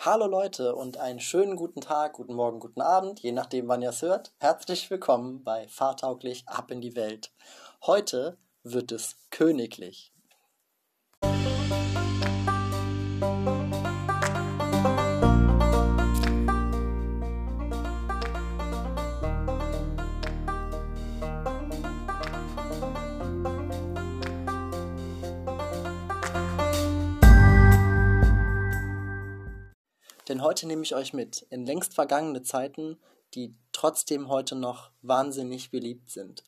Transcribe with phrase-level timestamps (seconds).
[0.00, 3.88] Hallo Leute und einen schönen guten Tag, guten Morgen, guten Abend, je nachdem wann ihr
[3.88, 4.32] es hört.
[4.38, 7.32] Herzlich willkommen bei Fahrtauglich ab in die Welt.
[7.84, 10.12] Heute wird es königlich.
[30.38, 32.96] Denn heute nehme ich euch mit in längst vergangene Zeiten,
[33.34, 36.44] die trotzdem heute noch wahnsinnig beliebt sind.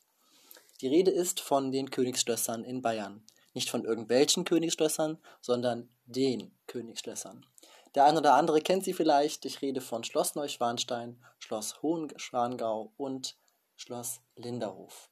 [0.79, 3.21] Die Rede ist von den Königsschlössern in Bayern.
[3.53, 7.45] Nicht von irgendwelchen Königsschlössern, sondern den Königsschlössern.
[7.93, 9.43] Der eine oder andere kennt sie vielleicht.
[9.43, 13.35] Ich rede von Schloss Neuschwanstein, Schloss Hohenschwangau und
[13.75, 15.09] Schloss Linderhof.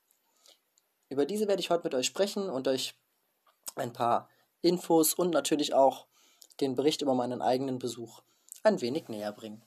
[1.09, 2.96] Über diese werde ich heute mit euch sprechen und euch
[3.76, 4.30] ein paar
[4.62, 6.07] Infos und natürlich auch
[6.62, 8.21] den Bericht über meinen eigenen Besuch
[8.63, 9.62] ein wenig näher bringen.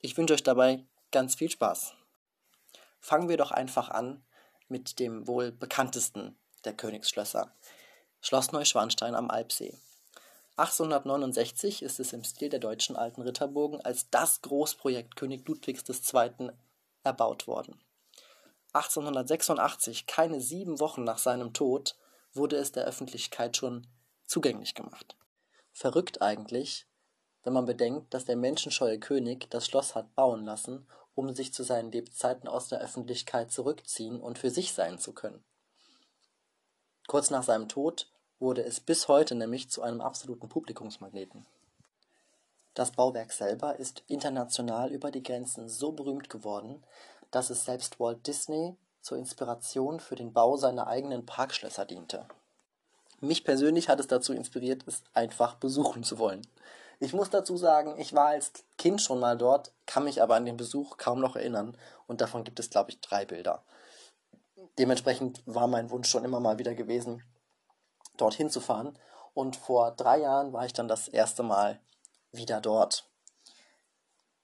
[0.00, 1.94] Ich wünsche euch dabei ganz viel Spaß.
[3.00, 4.24] Fangen wir doch einfach an
[4.68, 7.54] mit dem wohl bekanntesten der Königsschlösser,
[8.20, 9.76] Schloss Neuschwanstein am Alpsee.
[10.56, 16.50] 1869 ist es im Stil der deutschen alten Ritterburgen als das Großprojekt König Ludwigs II.
[17.04, 17.80] erbaut worden.
[18.72, 21.96] 1886, keine sieben Wochen nach seinem Tod,
[22.34, 23.86] wurde es der Öffentlichkeit schon
[24.26, 25.16] zugänglich gemacht.
[25.72, 26.87] Verrückt eigentlich,
[27.48, 31.62] wenn man bedenkt, dass der menschenscheue König das Schloss hat bauen lassen, um sich zu
[31.62, 35.42] seinen Lebzeiten aus der Öffentlichkeit zurückziehen und für sich sein zu können.
[37.06, 41.46] Kurz nach seinem Tod wurde es bis heute nämlich zu einem absoluten Publikumsmagneten.
[42.74, 46.84] Das Bauwerk selber ist international über die Grenzen so berühmt geworden,
[47.30, 52.26] dass es selbst Walt Disney zur Inspiration für den Bau seiner eigenen Parkschlösser diente.
[53.20, 56.42] Mich persönlich hat es dazu inspiriert, es einfach besuchen zu wollen.
[57.00, 60.46] Ich muss dazu sagen, ich war als Kind schon mal dort, kann mich aber an
[60.46, 63.62] den Besuch kaum noch erinnern und davon gibt es, glaube ich, drei Bilder.
[64.78, 67.22] Dementsprechend war mein Wunsch schon immer mal wieder gewesen,
[68.16, 68.98] dorthin zu fahren
[69.32, 71.78] und vor drei Jahren war ich dann das erste Mal
[72.32, 73.08] wieder dort.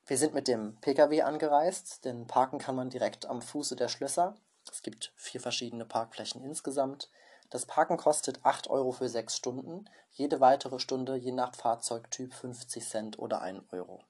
[0.07, 4.37] Wir sind mit dem Pkw angereist, denn parken kann man direkt am Fuße der Schlösser.
[4.71, 7.11] Es gibt vier verschiedene Parkflächen insgesamt.
[7.51, 12.89] Das Parken kostet 8 Euro für 6 Stunden, jede weitere Stunde je nach Fahrzeugtyp 50
[12.89, 14.03] Cent oder 1 Euro.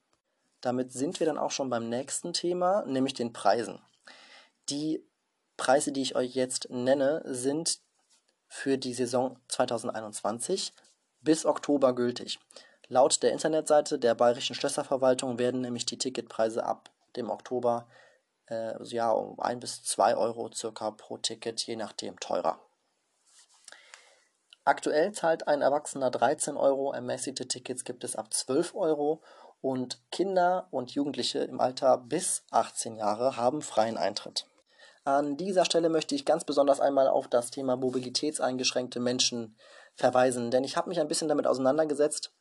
[0.61, 3.79] Damit sind wir dann auch schon beim nächsten Thema, nämlich den Preisen.
[4.69, 5.03] Die
[5.57, 7.79] Preise, die ich euch jetzt nenne, sind
[8.47, 10.73] für die Saison 2021
[11.21, 12.39] bis Oktober gültig.
[12.87, 17.87] Laut der Internetseite der Bayerischen Schlösserverwaltung werden nämlich die Ticketpreise ab dem Oktober
[18.47, 22.59] äh, ja, um 1 bis 2 Euro circa pro Ticket, je nachdem teurer.
[24.65, 29.21] Aktuell zahlt ein Erwachsener 13 Euro, ermäßigte Tickets gibt es ab 12 Euro
[29.61, 34.47] und Kinder und Jugendliche im Alter bis 18 Jahre haben freien Eintritt.
[35.03, 39.55] An dieser Stelle möchte ich ganz besonders einmal auf das Thema mobilitätseingeschränkte Menschen
[39.93, 42.33] verweisen, denn ich habe mich ein bisschen damit auseinandergesetzt.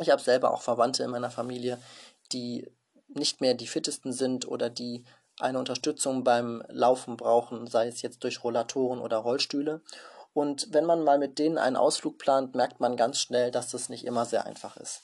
[0.00, 1.78] Ich habe selber auch Verwandte in meiner Familie,
[2.32, 2.70] die
[3.08, 5.04] nicht mehr die fittesten sind oder die
[5.40, 9.80] eine Unterstützung beim Laufen brauchen, sei es jetzt durch Rollatoren oder Rollstühle.
[10.34, 13.88] Und wenn man mal mit denen einen Ausflug plant, merkt man ganz schnell, dass das
[13.88, 15.02] nicht immer sehr einfach ist.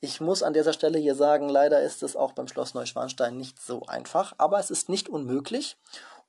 [0.00, 3.60] Ich muss an dieser Stelle hier sagen, leider ist es auch beim Schloss Neuschwanstein nicht
[3.60, 5.78] so einfach, aber es ist nicht unmöglich.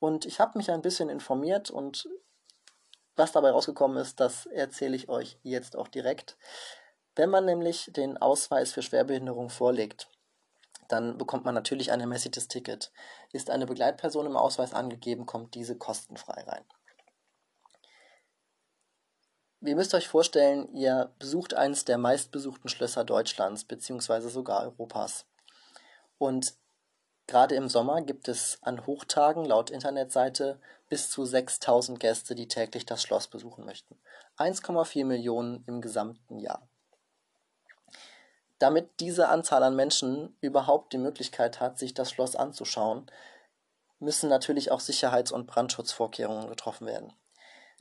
[0.00, 2.08] Und ich habe mich ein bisschen informiert und
[3.16, 6.38] was dabei rausgekommen ist, das erzähle ich euch jetzt auch direkt.
[7.16, 10.08] Wenn man nämlich den Ausweis für Schwerbehinderung vorlegt,
[10.86, 12.92] dann bekommt man natürlich ein ermäßigtes Ticket.
[13.32, 16.64] Ist eine Begleitperson im Ausweis angegeben, kommt diese kostenfrei rein.
[19.60, 25.26] Ihr müsst euch vorstellen, ihr besucht eines der meistbesuchten Schlösser Deutschlands beziehungsweise sogar Europas.
[26.16, 26.54] Und
[27.26, 32.86] gerade im Sommer gibt es an Hochtagen laut Internetseite bis zu 6000 Gäste, die täglich
[32.86, 33.98] das Schloss besuchen möchten.
[34.36, 36.68] 1,4 Millionen im gesamten Jahr.
[38.60, 43.06] Damit diese Anzahl an Menschen überhaupt die Möglichkeit hat, sich das Schloss anzuschauen,
[43.98, 47.12] müssen natürlich auch Sicherheits- und Brandschutzvorkehrungen getroffen werden.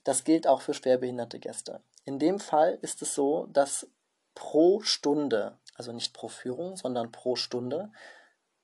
[0.07, 1.81] Das gilt auch für schwerbehinderte Gäste.
[2.05, 3.89] In dem Fall ist es so, dass
[4.35, 7.91] pro Stunde, also nicht pro Führung, sondern pro Stunde,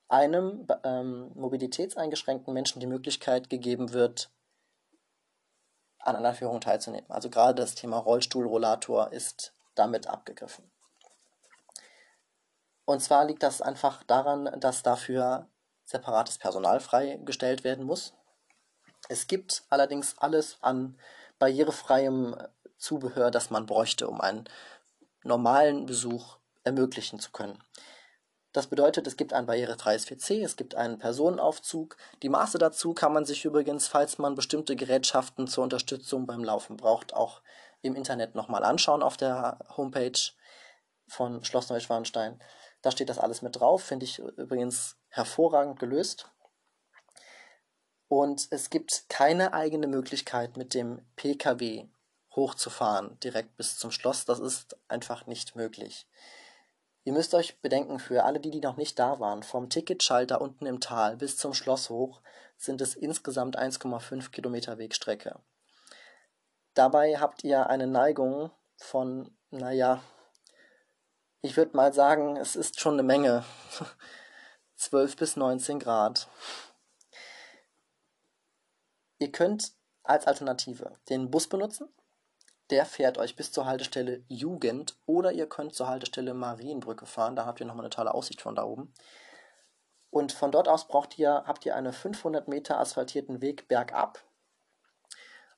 [0.07, 4.31] einem ähm, mobilitätseingeschränkten Menschen die Möglichkeit gegeben wird,
[5.99, 7.11] an einer Führung teilzunehmen.
[7.11, 10.71] Also gerade das Thema Rollstuhl, Rollator ist damit abgegriffen.
[12.85, 15.49] Und zwar liegt das einfach daran, dass dafür
[15.83, 18.13] separates Personal freigestellt werden muss.
[19.09, 20.97] Es gibt allerdings alles an
[21.43, 22.37] barrierefreiem
[22.77, 24.45] Zubehör, das man bräuchte, um einen
[25.23, 27.61] normalen Besuch ermöglichen zu können.
[28.53, 31.97] Das bedeutet, es gibt ein barrierefreies WC, es gibt einen Personenaufzug.
[32.21, 36.77] Die Maße dazu kann man sich übrigens, falls man bestimmte Gerätschaften zur Unterstützung beim Laufen
[36.77, 37.41] braucht, auch
[37.81, 40.31] im Internet nochmal anschauen auf der Homepage
[41.07, 42.41] von Schloss Neuschwanstein.
[42.81, 46.29] Da steht das alles mit drauf, finde ich übrigens hervorragend gelöst.
[48.07, 51.87] Und es gibt keine eigene Möglichkeit, mit dem PKW
[52.35, 54.25] hochzufahren, direkt bis zum Schloss.
[54.25, 56.07] Das ist einfach nicht möglich.
[57.05, 60.65] Ihr müsst euch bedenken, für alle die, die noch nicht da waren, vom Ticketschalter unten
[60.65, 62.21] im Tal bis zum Schloss hoch
[62.57, 65.39] sind es insgesamt 1,5 Kilometer Wegstrecke.
[66.73, 70.01] Dabei habt ihr eine Neigung von, naja,
[71.41, 73.43] ich würde mal sagen, es ist schon eine Menge.
[74.77, 76.29] 12 bis 19 Grad.
[79.23, 79.71] Ihr könnt
[80.03, 81.87] als Alternative den Bus benutzen
[82.69, 87.35] der fährt euch bis zur Haltestelle Jugend oder ihr könnt zur Haltestelle Marienbrücke fahren.
[87.35, 88.93] Da habt ihr nochmal eine tolle Aussicht von da oben.
[90.09, 94.23] Und von dort aus braucht ihr, habt ihr einen 500 Meter asphaltierten Weg bergab.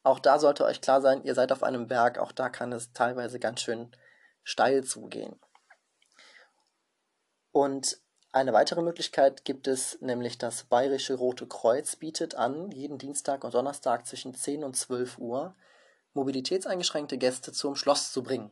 [0.04, 2.18] Auch da sollte euch klar sein, ihr seid auf einem Berg.
[2.18, 3.96] Auch da kann es teilweise ganz schön
[4.44, 5.40] steil zugehen.
[7.54, 7.98] Und
[8.36, 13.54] eine weitere Möglichkeit gibt es, nämlich das Bayerische Rote Kreuz bietet an, jeden Dienstag und
[13.54, 15.56] Donnerstag zwischen 10 und 12 Uhr
[16.14, 18.52] mobilitätseingeschränkte Gäste zum Schloss zu bringen.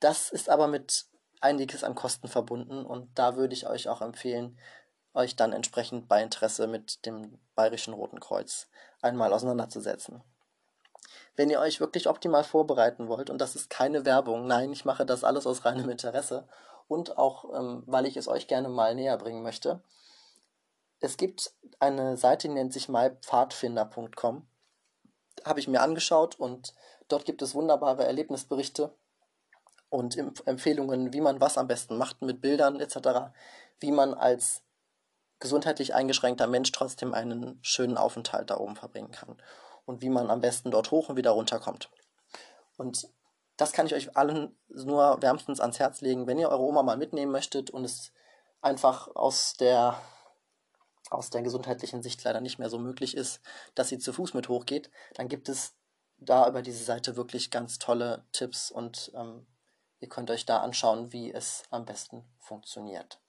[0.00, 1.06] Das ist aber mit
[1.40, 4.58] einiges an Kosten verbunden und da würde ich euch auch empfehlen,
[5.14, 8.66] euch dann entsprechend bei Interesse mit dem Bayerischen Roten Kreuz
[9.02, 10.20] einmal auseinanderzusetzen.
[11.36, 15.06] Wenn ihr euch wirklich optimal vorbereiten wollt, und das ist keine Werbung, nein, ich mache
[15.06, 16.48] das alles aus reinem Interesse
[16.88, 19.82] und auch, ähm, weil ich es euch gerne mal näher bringen möchte.
[21.00, 24.46] Es gibt eine Seite, die nennt sich mypfadfinder.com
[25.44, 26.74] habe ich mir angeschaut und
[27.08, 28.94] dort gibt es wunderbare Erlebnisberichte
[29.88, 33.32] und Empfehlungen, wie man was am besten macht mit Bildern etc.,
[33.80, 34.62] wie man als
[35.40, 39.36] gesundheitlich eingeschränkter Mensch trotzdem einen schönen Aufenthalt da oben verbringen kann
[39.84, 41.90] und wie man am besten dort hoch und wieder runterkommt.
[42.76, 43.08] Und
[43.62, 46.96] das kann ich euch allen nur wärmstens ans Herz legen, wenn ihr eure Oma mal
[46.96, 48.12] mitnehmen möchtet und es
[48.60, 50.02] einfach aus der
[51.10, 53.40] aus der gesundheitlichen Sicht leider nicht mehr so möglich ist,
[53.76, 55.76] dass sie zu Fuß mit hochgeht, dann gibt es
[56.18, 59.46] da über diese Seite wirklich ganz tolle Tipps und ähm,
[60.00, 63.20] ihr könnt euch da anschauen, wie es am besten funktioniert.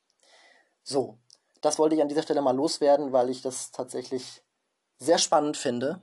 [0.82, 1.20] So,
[1.62, 4.42] das wollte ich an dieser Stelle mal loswerden, weil ich das tatsächlich
[4.98, 6.02] sehr spannend finde,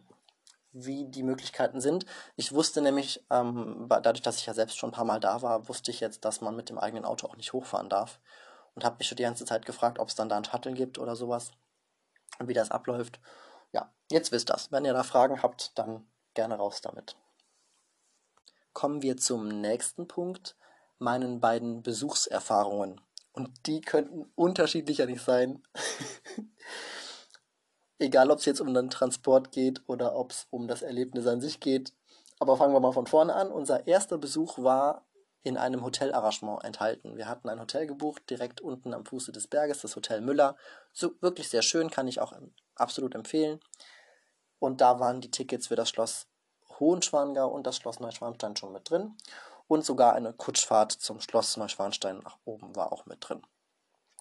[0.72, 2.06] wie die Möglichkeiten sind.
[2.37, 5.69] Ich wusste nämlich, ähm, dadurch, dass ich ja selbst schon ein paar Mal da war,
[5.69, 8.20] wusste ich jetzt, dass man mit dem eigenen Auto auch nicht hochfahren darf
[8.75, 10.99] und habe mich schon die ganze Zeit gefragt, ob es dann da ein Shuttle gibt
[10.99, 11.50] oder sowas
[12.38, 13.20] und wie das abläuft.
[13.72, 14.70] Ja, jetzt wisst das.
[14.72, 17.17] Wenn ihr da Fragen habt, dann gerne raus damit.
[18.72, 20.56] Kommen wir zum nächsten Punkt,
[20.99, 23.00] meinen beiden Besuchserfahrungen.
[23.32, 25.62] Und die könnten unterschiedlicher nicht sein.
[28.00, 31.43] Egal, ob es jetzt um den Transport geht oder ob es um das Erlebnis an
[31.43, 31.93] sich geht.
[32.38, 33.52] Aber fangen wir mal von vorne an.
[33.52, 35.05] Unser erster Besuch war
[35.43, 37.19] in einem Hotelarrangement enthalten.
[37.19, 40.56] Wir hatten ein Hotel gebucht, direkt unten am Fuße des Berges, das Hotel Müller.
[40.94, 42.32] So wirklich sehr schön, kann ich auch
[42.75, 43.61] absolut empfehlen.
[44.58, 46.26] Und da waren die Tickets für das Schloss
[46.79, 49.14] Hohenschwangau und das Schloss Neuschwanstein schon mit drin.
[49.69, 53.43] Und sogar eine Kutschfahrt zum Schloss Neuschwanstein nach oben war auch mit drin.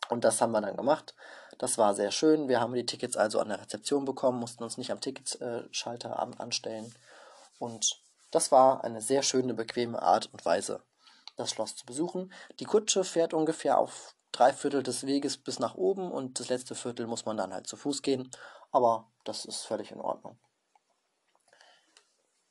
[0.10, 1.14] Und das haben wir dann gemacht.
[1.58, 2.48] Das war sehr schön.
[2.48, 6.94] Wir haben die Tickets also an der Rezeption bekommen, mussten uns nicht am Ticketschalter anstellen.
[7.60, 8.02] Und
[8.32, 10.82] das war eine sehr schöne, bequeme Art und Weise,
[11.38, 12.32] das Schloss zu besuchen.
[12.60, 16.76] Die Kutsche fährt ungefähr auf drei Viertel des Weges bis nach oben und das letzte
[16.76, 18.30] Viertel muss man dann halt zu Fuß gehen.
[18.72, 20.38] Aber das ist völlig in Ordnung.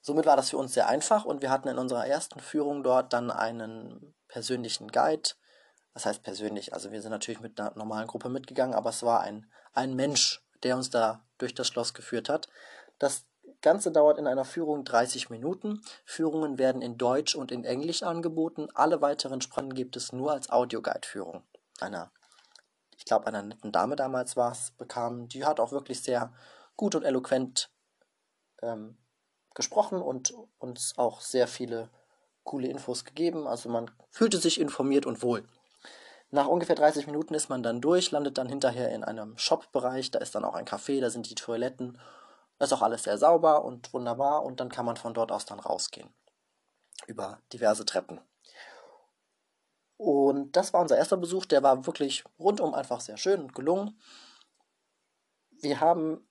[0.01, 3.13] Somit war das für uns sehr einfach und wir hatten in unserer ersten Führung dort
[3.13, 5.31] dann einen persönlichen Guide.
[5.99, 9.23] Das heißt persönlich, also wir sind natürlich mit einer normalen Gruppe mitgegangen, aber es war
[9.23, 12.47] ein, ein Mensch, der uns da durch das Schloss geführt hat.
[13.01, 13.27] Das
[13.63, 15.83] Ganze dauert in einer Führung 30 Minuten.
[16.05, 18.69] Führungen werden in Deutsch und in Englisch angeboten.
[18.75, 21.43] Alle weiteren Sprachen gibt es nur als Audioguide-Führung.
[21.81, 22.13] Einer,
[22.97, 25.27] ich glaube, einer netten Dame damals war es, bekam.
[25.29, 26.33] Die hat auch wirklich sehr
[26.77, 27.73] gut und eloquent
[28.63, 28.99] ähm,
[29.53, 31.91] gesprochen und uns auch sehr viele
[32.45, 33.49] coole Infos gegeben.
[33.49, 35.43] Also man fühlte sich informiert und wohl.
[36.31, 40.11] Nach ungefähr 30 Minuten ist man dann durch, landet dann hinterher in einem Shop-Bereich.
[40.11, 41.99] Da ist dann auch ein Café, da sind die Toiletten
[42.59, 45.47] das ist auch alles sehr sauber und wunderbar und dann kann man von dort aus
[45.47, 46.11] dann rausgehen.
[47.07, 48.21] Über diverse Treppen.
[49.97, 53.99] Und das war unser erster Besuch, der war wirklich rundum einfach sehr schön und gelungen.
[55.61, 56.29] Wir haben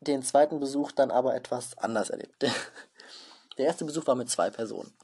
[0.00, 2.42] den zweiten Besuch dann aber etwas anders erlebt.
[3.58, 4.94] Der erste Besuch war mit zwei Personen.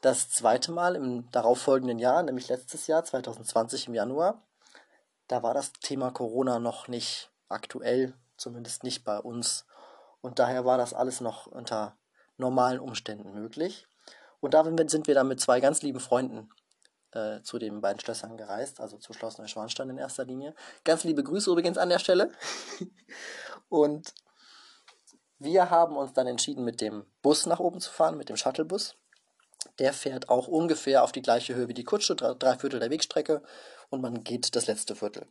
[0.00, 4.42] Das zweite Mal im darauffolgenden Jahr, nämlich letztes Jahr, 2020 im Januar,
[5.26, 9.66] da war das Thema Corona noch nicht aktuell, zumindest nicht bei uns.
[10.20, 11.96] Und daher war das alles noch unter
[12.36, 13.86] normalen Umständen möglich.
[14.40, 16.48] Und damit sind wir dann mit zwei ganz lieben Freunden
[17.12, 20.54] äh, zu den beiden Schlössern gereist, also zu Schloss Neuschwanstein in erster Linie.
[20.84, 22.32] Ganz liebe Grüße übrigens an der Stelle.
[23.68, 24.14] Und
[25.38, 28.96] wir haben uns dann entschieden, mit dem Bus nach oben zu fahren, mit dem Shuttlebus.
[29.78, 33.42] Der fährt auch ungefähr auf die gleiche Höhe wie die Kutsche, drei, Viertel der Wegstrecke
[33.90, 35.26] und man geht das letzte Viertel.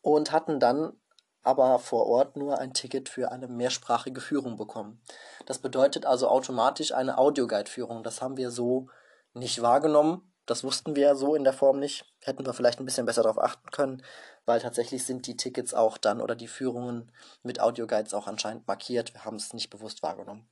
[0.00, 0.94] Und hatten dann
[1.42, 5.00] aber vor Ort nur ein Ticket für eine mehrsprachige Führung bekommen.
[5.46, 8.02] Das bedeutet also automatisch eine Audioguide-Führung.
[8.02, 8.88] Das haben wir so
[9.34, 10.32] nicht wahrgenommen.
[10.46, 12.04] Das wussten wir so in der Form nicht.
[12.20, 14.02] Hätten wir vielleicht ein bisschen besser darauf achten können,
[14.44, 17.12] weil tatsächlich sind die Tickets auch dann oder die Führungen
[17.42, 19.14] mit Audioguides auch anscheinend markiert.
[19.14, 20.48] Wir haben es nicht bewusst wahrgenommen.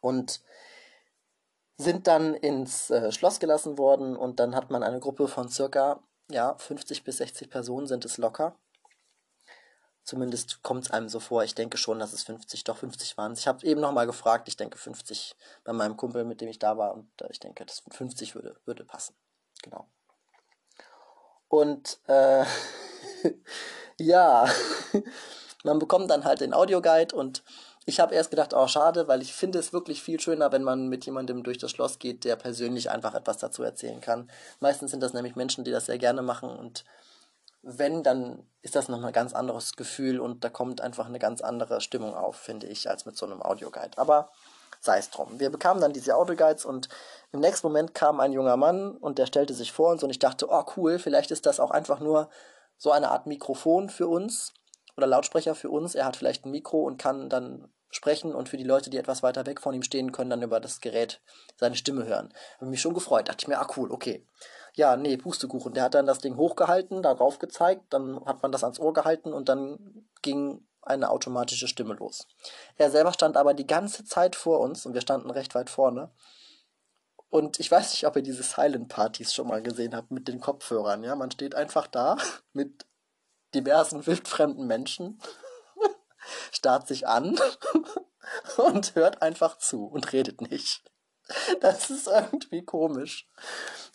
[0.00, 0.40] Und
[1.78, 6.00] sind dann ins äh, Schloss gelassen worden und dann hat man eine Gruppe von circa
[6.30, 8.56] ja, 50 bis 60 Personen sind es locker.
[10.02, 11.42] Zumindest kommt es einem so vor.
[11.42, 13.32] Ich denke schon, dass es 50, doch 50 waren.
[13.32, 14.46] Ich habe eben nochmal gefragt.
[14.48, 16.94] Ich denke 50 bei meinem Kumpel, mit dem ich da war.
[16.94, 19.16] Und äh, ich denke, das 50 würde, würde passen.
[19.62, 19.88] Genau.
[21.48, 22.44] Und äh,
[23.98, 24.48] ja,
[25.64, 27.42] man bekommt dann halt den Audioguide und
[27.86, 30.88] ich habe erst gedacht, oh schade, weil ich finde es wirklich viel schöner, wenn man
[30.88, 34.28] mit jemandem durch das Schloss geht, der persönlich einfach etwas dazu erzählen kann.
[34.60, 36.84] Meistens sind das nämlich Menschen, die das sehr gerne machen und
[37.62, 41.40] wenn, dann ist das nochmal ein ganz anderes Gefühl und da kommt einfach eine ganz
[41.40, 43.98] andere Stimmung auf, finde ich, als mit so einem Audioguide.
[43.98, 44.30] Aber
[44.80, 45.40] sei es drum.
[45.40, 46.88] Wir bekamen dann diese Audioguides und
[47.32, 50.20] im nächsten Moment kam ein junger Mann und der stellte sich vor uns und ich
[50.20, 52.30] dachte, oh cool, vielleicht ist das auch einfach nur
[52.76, 54.52] so eine Art Mikrofon für uns
[54.96, 55.94] oder Lautsprecher für uns.
[55.94, 59.22] Er hat vielleicht ein Mikro und kann dann sprechen und für die Leute, die etwas
[59.22, 61.20] weiter weg von ihm stehen, können dann über das Gerät
[61.56, 62.32] seine Stimme hören.
[62.56, 64.26] Habe mich schon gefreut, dachte ich mir, ah cool, okay.
[64.74, 65.72] Ja, nee, Pustekuchen.
[65.72, 69.32] Der hat dann das Ding hochgehalten, darauf gezeigt, dann hat man das ans Ohr gehalten
[69.32, 72.26] und dann ging eine automatische Stimme los.
[72.76, 76.10] Er selber stand aber die ganze Zeit vor uns und wir standen recht weit vorne.
[77.28, 80.40] Und ich weiß nicht, ob ihr diese Silent Partys schon mal gesehen habt mit den
[80.40, 81.02] Kopfhörern.
[81.02, 82.16] Ja, man steht einfach da
[82.52, 82.86] mit
[83.54, 85.20] diversen wildfremden Menschen
[86.52, 87.38] starrt sich an
[88.56, 90.82] und hört einfach zu und redet nicht.
[91.60, 93.28] Das ist irgendwie komisch.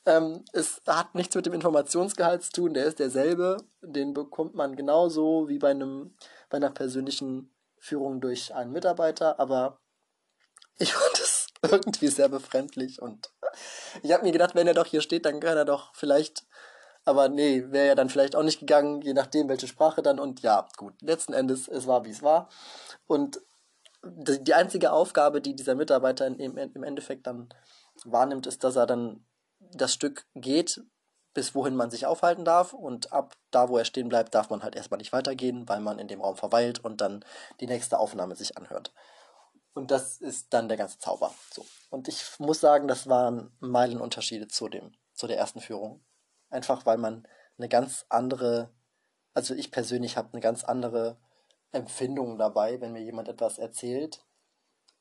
[0.06, 3.58] Ähm, es hat nichts mit dem Informationsgehalt zu tun, der ist derselbe.
[3.82, 6.16] Den bekommt man genauso wie bei, einem,
[6.50, 9.80] bei einer persönlichen Führung durch einen Mitarbeiter, aber
[10.78, 13.32] ich fand es irgendwie sehr befremdlich und
[14.02, 16.46] ich habe mir gedacht, wenn er doch hier steht, dann kann er doch vielleicht
[17.06, 20.20] aber nee, wäre ja dann vielleicht auch nicht gegangen, je nachdem, welche Sprache dann.
[20.20, 22.50] Und ja, gut, letzten Endes, es war, wie es war.
[23.08, 23.42] Und
[24.04, 27.50] die einzige Aufgabe, die dieser Mitarbeiter im, Endeffekt dann
[28.04, 29.26] wahrnimmt, ist, dass er dann
[29.60, 30.82] das Stück geht,
[31.34, 32.74] bis wohin man sich aufhalten darf.
[32.74, 36.00] Und ab da, wo er stehen bleibt, darf man halt erstmal nicht weitergehen, weil man
[36.00, 37.24] in dem Raum verweilt und dann
[37.60, 38.92] die nächste Aufnahme sich anhört.
[39.74, 41.34] Und das ist dann der ganze Zauber.
[41.54, 41.66] So.
[41.90, 46.04] Und ich muss sagen, das waren Meilenunterschiede zu dem, zu der ersten Führung.
[46.52, 47.28] Einfach weil man
[47.58, 48.70] eine ganz andere,
[49.34, 51.18] also ich persönlich habe eine ganz andere
[51.72, 54.24] Empfindung dabei, wenn mir jemand etwas erzählt,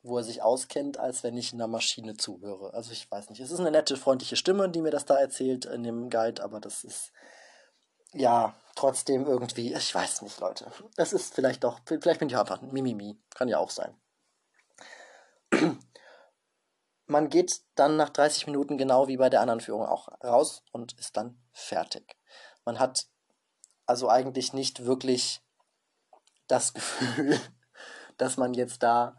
[0.02, 2.72] wo er sich auskennt, als wenn ich einer Maschine zuhöre.
[2.72, 3.40] Also ich weiß nicht.
[3.40, 6.60] Es ist eine nette, freundliche Stimme, die mir das da erzählt in dem Guide, aber
[6.60, 7.12] das ist
[8.12, 10.70] ja trotzdem irgendwie, ich weiß nicht, Leute.
[10.96, 13.20] Das ist vielleicht doch, vielleicht bin ich einfach ein Mimimi.
[13.34, 13.94] Kann ja auch sein.
[17.10, 20.92] Man geht dann nach 30 Minuten genau wie bei der anderen Führung auch raus und
[20.92, 22.16] ist dann fertig.
[22.64, 23.08] Man hat
[23.84, 25.42] also eigentlich nicht wirklich
[26.46, 27.36] das Gefühl,
[28.16, 29.16] dass man jetzt da,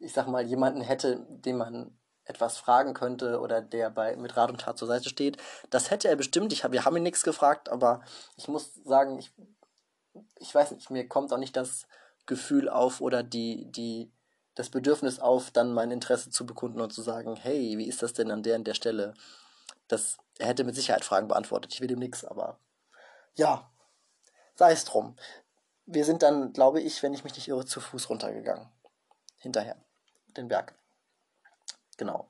[0.00, 4.50] ich sag mal, jemanden hätte, den man etwas fragen könnte oder der bei mit Rat
[4.50, 5.36] und Tat zur Seite steht.
[5.70, 6.52] Das hätte er bestimmt.
[6.52, 8.02] Ich hab, wir haben ihn nichts gefragt, aber
[8.34, 9.32] ich muss sagen, ich,
[10.40, 11.86] ich weiß nicht, mir kommt auch nicht das
[12.26, 14.10] Gefühl auf oder die, die
[14.54, 18.12] das Bedürfnis auf, dann mein Interesse zu bekunden und zu sagen, hey, wie ist das
[18.12, 19.14] denn an der und der Stelle?
[19.88, 21.72] Das, er hätte mit Sicherheit Fragen beantwortet.
[21.72, 22.58] Ich will ihm nichts, aber
[23.34, 23.70] ja,
[24.54, 25.16] sei es drum.
[25.86, 28.68] Wir sind dann, glaube ich, wenn ich mich nicht irre, zu Fuß runtergegangen.
[29.38, 29.76] Hinterher.
[30.36, 30.74] Den Berg.
[31.96, 32.28] Genau.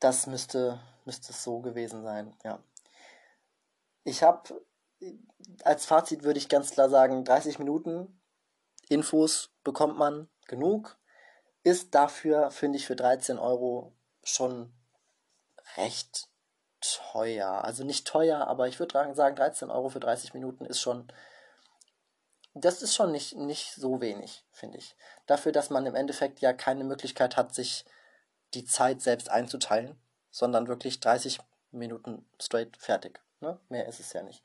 [0.00, 2.62] Das müsste, müsste es so gewesen sein, ja.
[4.04, 4.64] Ich habe,
[5.62, 8.20] als Fazit würde ich ganz klar sagen, 30 Minuten
[8.92, 10.98] Infos bekommt man genug.
[11.64, 14.72] Ist dafür, finde ich, für 13 Euro schon
[15.76, 16.28] recht
[16.80, 17.64] teuer.
[17.64, 21.08] Also nicht teuer, aber ich würde sagen, 13 Euro für 30 Minuten ist schon.
[22.54, 24.94] Das ist schon nicht, nicht so wenig, finde ich.
[25.26, 27.86] Dafür, dass man im Endeffekt ja keine Möglichkeit hat, sich
[28.52, 29.98] die Zeit selbst einzuteilen,
[30.30, 31.38] sondern wirklich 30
[31.70, 33.20] Minuten straight fertig.
[33.40, 33.58] Ne?
[33.70, 34.42] Mehr ist es ja nicht.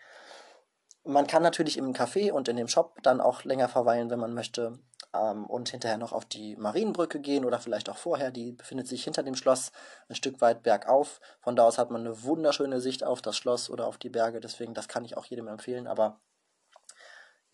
[1.07, 4.33] Man kann natürlich im Café und in dem Shop dann auch länger verweilen, wenn man
[4.33, 4.77] möchte
[5.13, 8.29] ähm, und hinterher noch auf die Marienbrücke gehen oder vielleicht auch vorher.
[8.29, 9.71] Die befindet sich hinter dem Schloss
[10.09, 11.21] ein Stück weit bergauf.
[11.39, 14.41] Von da aus hat man eine wunderschöne Sicht auf das Schloss oder auf die Berge.
[14.41, 16.19] Deswegen, das kann ich auch jedem empfehlen, aber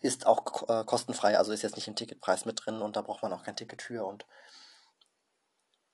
[0.00, 3.22] ist auch äh, kostenfrei, also ist jetzt nicht im Ticketpreis mit drin und da braucht
[3.22, 4.26] man auch kein Ticket für und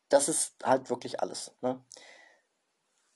[0.09, 1.53] das ist halt wirklich alles.
[1.61, 1.81] Ne?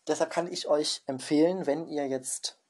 [0.07, 2.61] Deshalb kann ich euch empfehlen, wenn ihr jetzt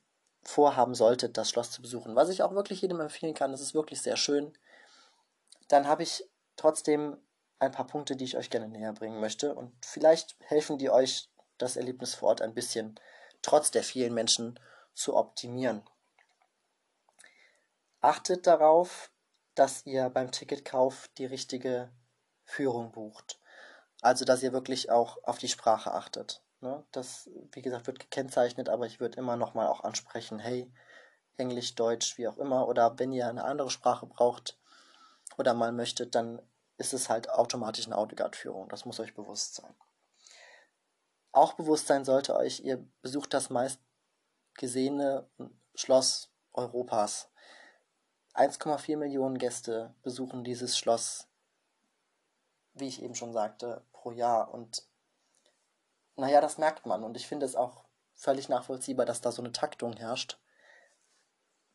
[0.44, 3.74] vorhaben solltet, das Schloss zu besuchen, was ich auch wirklich jedem empfehlen kann, das ist
[3.74, 4.52] wirklich sehr schön
[5.68, 7.16] dann habe ich trotzdem
[7.58, 9.54] ein paar Punkte, die ich euch gerne näher bringen möchte.
[9.54, 12.98] Und vielleicht helfen die euch, das Erlebnis vor Ort ein bisschen
[13.42, 14.58] trotz der vielen Menschen
[14.92, 15.82] zu optimieren.
[18.00, 19.10] Achtet darauf,
[19.54, 21.90] dass ihr beim Ticketkauf die richtige
[22.44, 23.40] Führung bucht.
[24.02, 26.42] Also, dass ihr wirklich auch auf die Sprache achtet.
[26.64, 26.85] Ne?
[26.90, 30.73] Das, wie gesagt, wird gekennzeichnet, aber ich würde immer nochmal auch ansprechen, hey,
[31.37, 32.66] Englisch, Deutsch, wie auch immer.
[32.66, 34.59] Oder wenn ihr eine andere Sprache braucht,
[35.37, 36.40] oder mal möchtet, dann
[36.76, 38.68] ist es halt automatisch eine Autoguard-Führung.
[38.68, 39.75] Das muss euch bewusst sein.
[41.33, 43.80] Auch bewusst sein sollte euch, ihr besucht das meist
[44.54, 45.28] gesehene
[45.75, 47.28] Schloss Europas.
[48.35, 51.26] 1,4 Millionen Gäste besuchen dieses Schloss,
[52.75, 54.52] wie ich eben schon sagte, pro Jahr.
[54.52, 54.87] Und
[56.16, 57.02] naja, das merkt man.
[57.04, 60.38] Und ich finde es auch völlig nachvollziehbar, dass da so eine Taktung herrscht.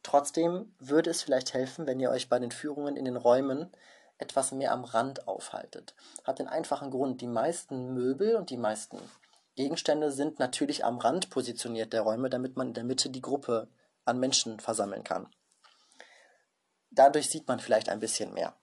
[0.03, 3.71] Trotzdem würde es vielleicht helfen, wenn ihr euch bei den Führungen in den Räumen
[4.17, 5.95] etwas mehr am Rand aufhaltet.
[6.23, 8.99] Hat den einfachen Grund, die meisten Möbel und die meisten
[9.55, 13.67] Gegenstände sind natürlich am Rand positioniert der Räume, damit man in der Mitte die Gruppe
[14.05, 15.27] an Menschen versammeln kann.
[16.91, 18.55] Dadurch sieht man vielleicht ein bisschen mehr.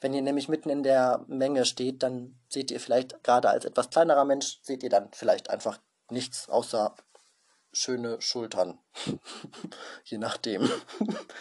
[0.00, 3.90] Wenn ihr nämlich mitten in der Menge steht, dann seht ihr vielleicht gerade als etwas
[3.90, 5.78] kleinerer Mensch, seht ihr dann vielleicht einfach
[6.10, 6.94] nichts außer
[7.72, 8.78] schöne Schultern.
[10.04, 10.70] Je nachdem.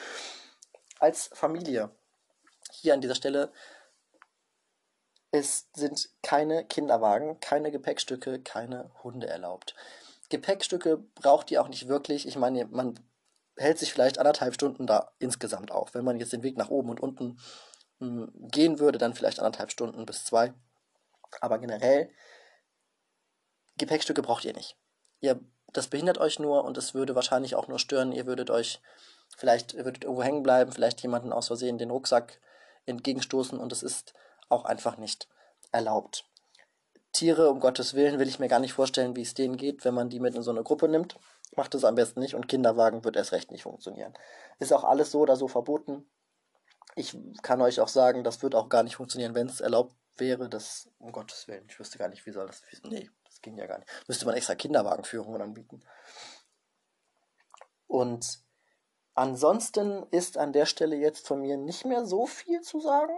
[0.99, 1.89] Als Familie.
[2.71, 3.51] Hier an dieser Stelle.
[5.32, 9.75] Es sind keine Kinderwagen, keine Gepäckstücke, keine Hunde erlaubt.
[10.29, 12.27] Gepäckstücke braucht ihr auch nicht wirklich.
[12.27, 12.99] Ich meine, man
[13.58, 15.93] hält sich vielleicht anderthalb Stunden da insgesamt auf.
[15.93, 17.39] Wenn man jetzt den Weg nach oben und unten
[17.99, 20.53] gehen würde, dann vielleicht anderthalb Stunden bis zwei.
[21.41, 22.12] Aber generell,
[23.77, 24.77] Gepäckstücke braucht ihr nicht.
[25.19, 25.39] Ihr
[25.73, 28.12] das behindert euch nur und es würde wahrscheinlich auch nur stören.
[28.12, 28.79] Ihr würdet euch
[29.36, 32.39] vielleicht würdet irgendwo hängen bleiben, vielleicht jemanden aus Versehen den Rucksack
[32.86, 34.13] entgegenstoßen und es ist
[34.49, 35.27] auch einfach nicht
[35.71, 36.25] erlaubt.
[37.12, 39.93] Tiere, um Gottes Willen, will ich mir gar nicht vorstellen, wie es denen geht, wenn
[39.93, 41.17] man die mit in so eine Gruppe nimmt.
[41.56, 44.13] Macht es am besten nicht und Kinderwagen wird erst recht nicht funktionieren.
[44.60, 46.08] Ist auch alles so oder so verboten.
[46.95, 50.49] Ich kann euch auch sagen, das wird auch gar nicht funktionieren, wenn es erlaubt wäre.
[50.49, 52.62] Das, um Gottes Willen, ich wüsste gar nicht, wie soll das.
[52.84, 53.10] Nee,
[53.43, 54.08] ging ja gar nicht.
[54.08, 55.84] Müsste man extra Kinderwagenführungen anbieten.
[57.86, 58.41] Und
[59.13, 63.13] ansonsten ist an der Stelle jetzt von mir nicht mehr so viel zu sagen.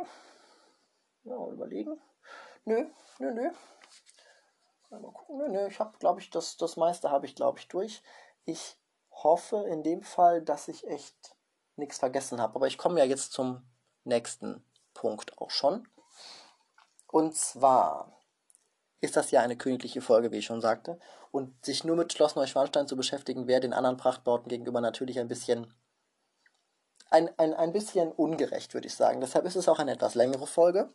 [1.23, 2.01] Ja, überlegen.
[2.65, 2.85] Nö,
[3.19, 3.51] nö, nö.
[4.89, 5.37] Mal gucken.
[5.37, 8.03] Nö, nö, ich habe, glaube ich, das, das meiste habe ich, glaube ich, durch.
[8.43, 8.77] Ich
[9.11, 11.34] hoffe in dem Fall, dass ich echt
[11.77, 12.55] nichts vergessen habe.
[12.55, 13.61] Aber ich komme ja jetzt zum
[14.03, 15.87] nächsten Punkt auch schon.
[17.07, 18.11] Und zwar
[19.01, 20.99] ist das ja eine königliche Folge, wie ich schon sagte.
[21.31, 25.27] Und sich nur mit Schloss Neuschwanstein zu beschäftigen, wäre den anderen Prachtbauten gegenüber natürlich ein
[25.27, 25.73] bisschen
[27.09, 29.21] ein, ein, ein bisschen ungerecht, würde ich sagen.
[29.21, 30.89] Deshalb ist es auch eine etwas längere Folge.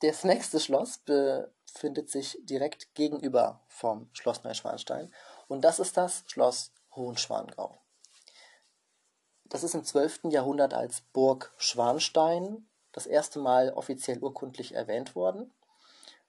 [0.00, 5.12] Das nächste Schloss befindet sich direkt gegenüber vom Schloss Neuschwanstein.
[5.48, 7.78] Und das ist das Schloss Hohenschwangau.
[9.48, 10.24] Das ist im 12.
[10.30, 15.52] Jahrhundert als Burg Schwanstein das erste Mal offiziell urkundlich erwähnt worden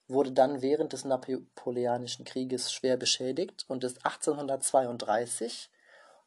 [0.07, 5.69] wurde dann während des Napoleonischen Krieges schwer beschädigt und ist 1832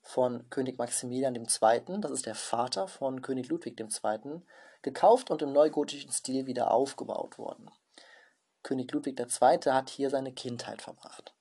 [0.03, 4.42] von König Maximilian II., das ist der Vater von König Ludwig II.,
[4.83, 7.70] gekauft und im neugotischen Stil wieder aufgebaut worden.
[8.62, 9.59] König Ludwig II.
[9.72, 11.35] hat hier seine Kindheit verbracht.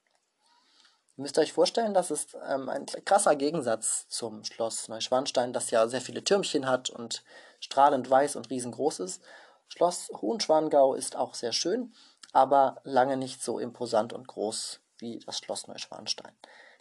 [1.19, 5.85] Ihr müsst euch vorstellen, das ist ähm, ein krasser Gegensatz zum Schloss Neuschwanstein, das ja
[5.89, 7.25] sehr viele Türmchen hat und
[7.59, 9.21] strahlend weiß und riesengroß ist.
[9.67, 11.93] Schloss Hohenschwangau ist auch sehr schön,
[12.31, 16.31] aber lange nicht so imposant und groß wie das Schloss Neuschwanstein.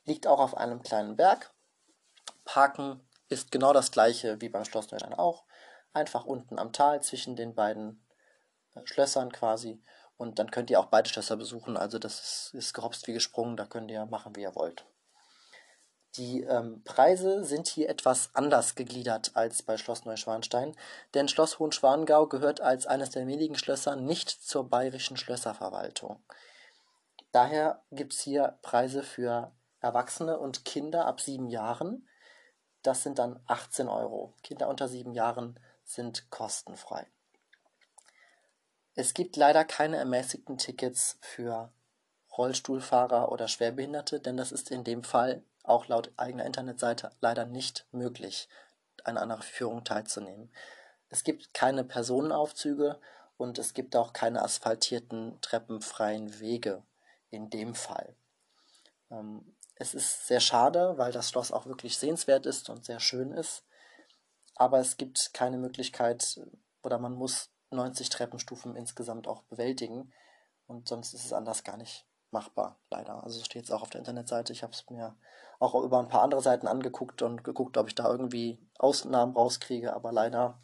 [0.05, 1.53] Liegt auch auf einem kleinen Berg.
[2.45, 5.47] Parken ist genau das gleiche wie beim Schloss Neuschwanstein auch.
[5.93, 8.07] Einfach unten am Tal zwischen den beiden
[8.77, 9.83] äh, Schlössern quasi.
[10.19, 11.77] Und dann könnt ihr auch beide Schlösser besuchen.
[11.77, 14.85] Also das ist, ist gehopst wie gesprungen, da könnt ihr machen, wie ihr wollt.
[16.17, 20.75] Die ähm, Preise sind hier etwas anders gegliedert als bei Schloss Neuschwanstein,
[21.15, 26.21] denn Schloss Hohenschwangau gehört als eines der wenigen Schlösser nicht zur bayerischen Schlösserverwaltung.
[27.31, 32.09] Daher gibt es hier Preise für Erwachsene und Kinder ab sieben Jahren.
[32.83, 34.35] Das sind dann 18 Euro.
[34.43, 37.07] Kinder unter sieben Jahren sind kostenfrei.
[39.01, 41.71] Es gibt leider keine ermäßigten Tickets für
[42.37, 47.87] Rollstuhlfahrer oder Schwerbehinderte, denn das ist in dem Fall auch laut eigener Internetseite leider nicht
[47.93, 48.49] möglich,
[49.05, 50.51] an einer Führung teilzunehmen.
[51.11, 52.99] Es gibt keine Personenaufzüge
[53.37, 56.83] und es gibt auch keine asphaltierten treppenfreien Wege
[57.31, 58.17] in dem Fall.
[59.13, 63.31] Ähm, es ist sehr schade, weil das Schloss auch wirklich sehenswert ist und sehr schön
[63.31, 63.63] ist,
[64.57, 66.41] aber es gibt keine Möglichkeit
[66.83, 70.13] oder man muss 90 Treppenstufen insgesamt auch bewältigen
[70.67, 73.23] und sonst ist es anders gar nicht machbar, leider.
[73.25, 74.53] Also steht es auch auf der Internetseite.
[74.53, 75.17] Ich habe es mir
[75.59, 79.95] auch über ein paar andere Seiten angeguckt und geguckt, ob ich da irgendwie Ausnahmen rauskriege,
[79.95, 80.61] aber leider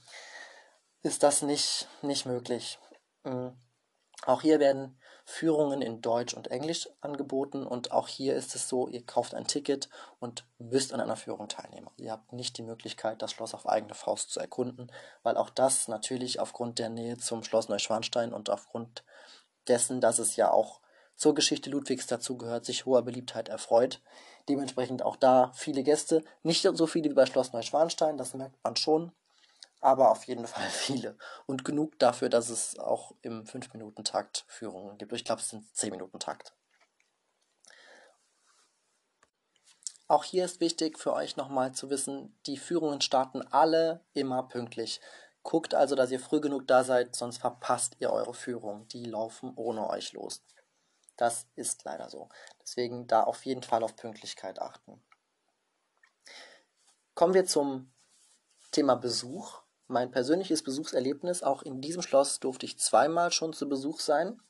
[1.03, 2.79] ist das nicht, nicht möglich.
[3.25, 3.57] Mhm.
[4.25, 8.89] Auch hier werden Führungen in Deutsch und Englisch angeboten und auch hier ist es so,
[8.89, 9.89] ihr kauft ein Ticket
[10.21, 11.89] und müsst an einer Führung teilnehmen.
[11.97, 15.89] Ihr habt nicht die Möglichkeit, das Schloss auf eigene Faust zu erkunden, weil auch das
[15.89, 19.03] natürlich aufgrund der Nähe zum Schloss Neuschwanstein und aufgrund
[19.67, 20.81] dessen, dass es ja auch
[21.17, 24.03] zur Geschichte Ludwigs dazugehört, sich hoher Beliebtheit erfreut.
[24.49, 28.77] Dementsprechend auch da viele Gäste, nicht so viele wie bei Schloss Neuschwanstein, das merkt man
[28.77, 29.13] schon,
[29.85, 31.17] aber auf jeden Fall viele.
[31.47, 35.13] Und genug dafür, dass es auch im 5-Minuten-Takt Führungen gibt.
[35.13, 36.55] Ich glaube, es sind 10-Minuten-Takt.
[40.07, 45.01] Auch hier ist wichtig für euch nochmal zu wissen, die Führungen starten alle immer pünktlich.
[45.43, 48.87] Guckt also, dass ihr früh genug da seid, sonst verpasst ihr eure Führung.
[48.89, 50.43] Die laufen ohne euch los.
[51.17, 52.29] Das ist leider so.
[52.63, 55.03] Deswegen da auf jeden Fall auf Pünktlichkeit achten.
[57.15, 57.93] Kommen wir zum
[58.73, 59.64] Thema Besuch.
[59.87, 64.41] Mein persönliches Besuchserlebnis, auch in diesem Schloss durfte ich zweimal schon zu Besuch sein.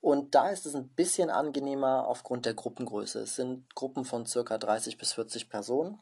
[0.00, 3.20] Und da ist es ein bisschen angenehmer aufgrund der Gruppengröße.
[3.20, 4.58] Es sind Gruppen von ca.
[4.58, 5.98] 30 bis 40 Personen.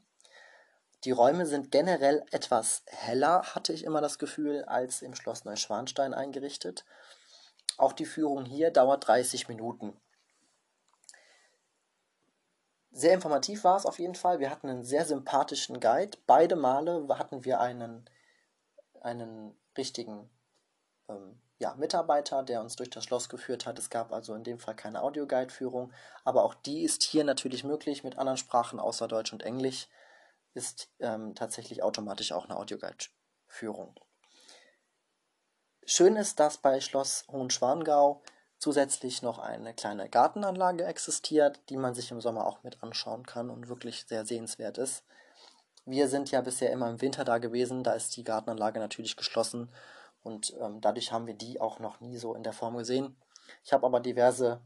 [1.04, 6.14] Die Räume sind generell etwas heller, hatte ich immer das Gefühl, als im Schloss Neuschwanstein
[6.14, 6.84] eingerichtet.
[7.78, 9.98] Auch die Führung hier dauert 30 Minuten.
[12.90, 14.40] Sehr informativ war es auf jeden Fall.
[14.40, 16.16] Wir hatten einen sehr sympathischen Guide.
[16.26, 18.08] Beide Male hatten wir einen,
[19.02, 20.30] einen richtigen
[21.08, 23.78] ähm, ja, Mitarbeiter, der uns durch das Schloss geführt hat.
[23.78, 25.92] Es gab also in dem Fall keine Audioguide-Führung,
[26.24, 29.88] aber auch die ist hier natürlich möglich mit anderen Sprachen außer Deutsch und Englisch.
[30.54, 33.94] Ist ähm, tatsächlich automatisch auch eine Audioguide-Führung.
[35.84, 38.22] Schön ist, dass bei Schloss Hohenschwangau
[38.58, 43.50] zusätzlich noch eine kleine Gartenanlage existiert, die man sich im Sommer auch mit anschauen kann
[43.50, 45.04] und wirklich sehr sehenswert ist.
[45.86, 49.70] Wir sind ja bisher immer im Winter da gewesen, da ist die Gartenanlage natürlich geschlossen
[50.22, 53.16] und ähm, dadurch haben wir die auch noch nie so in der Form gesehen.
[53.64, 54.60] Ich habe aber diverse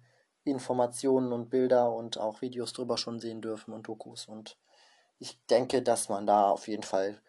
[0.45, 4.57] Informationen und Bilder und auch Videos drüber schon sehen dürfen und Dokus und
[5.19, 7.21] ich denke, dass man da auf jeden Fall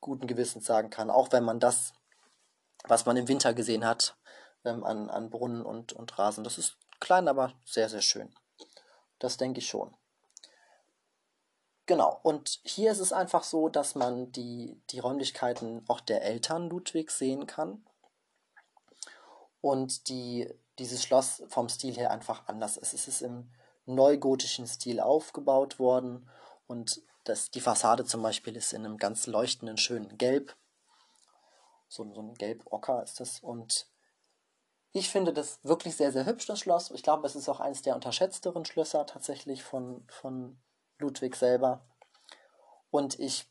[0.00, 1.94] guten Gewissens sagen kann, auch wenn man das
[2.88, 4.16] was man im Winter gesehen hat
[4.64, 6.44] ähm, an, an Brunnen und, und Rasen.
[6.44, 8.34] Das ist klein, aber sehr, sehr schön.
[9.18, 9.94] Das denke ich schon.
[11.86, 16.68] Genau, und hier ist es einfach so, dass man die, die Räumlichkeiten auch der Eltern
[16.68, 17.84] Ludwigs sehen kann.
[19.60, 22.92] Und die, dieses Schloss vom Stil her einfach anders ist.
[22.92, 23.50] Es ist im
[23.84, 26.28] neugotischen Stil aufgebaut worden
[26.66, 30.56] und das, die Fassade zum Beispiel ist in einem ganz leuchtenden, schönen Gelb
[31.88, 33.40] so, so ein Gelb-Ocker ist das.
[33.40, 33.88] Und
[34.92, 36.90] ich finde das wirklich sehr, sehr hübsch, das Schloss.
[36.90, 40.58] Ich glaube, es ist auch eines der unterschätzteren Schlösser tatsächlich von, von
[40.98, 41.80] Ludwig selber.
[42.90, 43.46] Und ich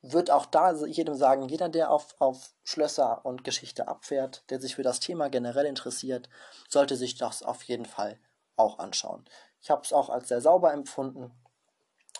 [0.00, 4.76] würde auch da jedem sagen, jeder, der auf, auf Schlösser und Geschichte abfährt, der sich
[4.76, 6.28] für das Thema generell interessiert,
[6.68, 8.18] sollte sich das auf jeden Fall
[8.56, 9.24] auch anschauen.
[9.60, 11.32] Ich habe es auch als sehr sauber empfunden.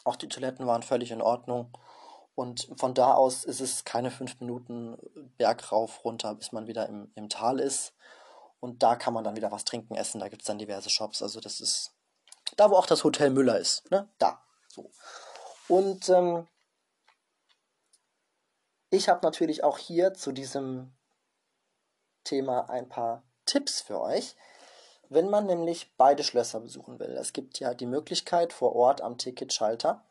[0.05, 1.71] Auch die Toiletten waren völlig in Ordnung.
[2.35, 4.97] Und von da aus ist es keine fünf Minuten
[5.39, 7.95] Berg rauf, runter, bis man wieder im, im Tal ist.
[8.61, 10.21] Und da kann man dann wieder was trinken, essen.
[10.21, 11.23] Da gibt es dann diverse Shops.
[11.23, 11.95] Also das ist
[12.57, 13.89] da, wo auch das Hotel Müller ist.
[13.91, 14.09] Ne?
[14.19, 14.41] Da.
[14.79, 14.91] So.
[15.69, 16.47] Und ähm,
[18.91, 20.93] ich habe natürlich auch hier zu diesem
[22.25, 24.37] Thema ein paar Tipps für euch.
[25.11, 29.17] Wenn man nämlich beide Schlösser besuchen will, es gibt ja die Möglichkeit vor Ort am
[29.17, 30.05] Ticketschalter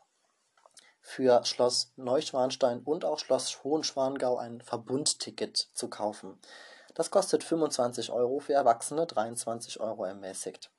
[1.00, 6.38] für Schloss Neuschwanstein und auch Schloss Hohenschwangau ein Verbundticket zu kaufen.
[6.94, 10.70] Das kostet 25 Euro für Erwachsene, 23 Euro ermäßigt.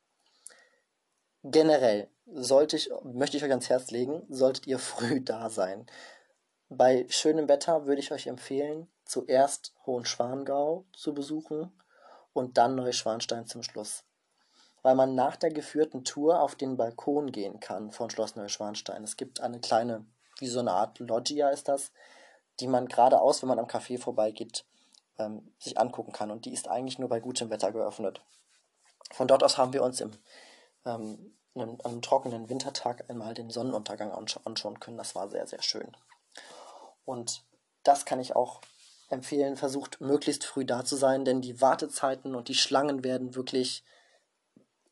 [1.43, 5.85] Generell sollte ich, möchte ich euch ans Herz legen, solltet ihr früh da sein.
[6.69, 11.71] Bei schönem Wetter würde ich euch empfehlen, zuerst Hohenschwangau zu besuchen
[12.33, 14.03] und dann Neuschwanstein zum Schluss.
[14.83, 19.03] Weil man nach der geführten Tour auf den Balkon gehen kann von Schloss Neuschwanstein.
[19.03, 20.05] Es gibt eine kleine,
[20.37, 21.91] wie so eine Art Loggia ist das,
[22.59, 24.65] die man geradeaus, wenn man am Café vorbeigeht,
[25.17, 26.31] ähm, sich angucken kann.
[26.31, 28.21] Und die ist eigentlich nur bei gutem Wetter geöffnet.
[29.11, 30.11] Von dort aus haben wir uns im,
[30.85, 34.97] ähm, einem, einem trockenen Wintertag einmal den Sonnenuntergang anschauen können.
[34.97, 35.95] Das war sehr, sehr schön.
[37.05, 37.43] Und
[37.83, 38.61] das kann ich auch
[39.09, 43.83] empfehlen, versucht möglichst früh da zu sein, denn die Wartezeiten und die Schlangen werden wirklich